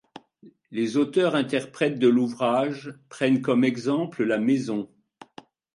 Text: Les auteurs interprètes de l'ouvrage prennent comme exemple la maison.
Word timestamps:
Les 0.71 0.97
auteurs 0.97 1.35
interprètes 1.35 1.99
de 1.99 2.07
l'ouvrage 2.07 2.95
prennent 3.09 3.43
comme 3.43 3.63
exemple 3.63 4.23
la 4.23 4.39
maison. 4.39 4.89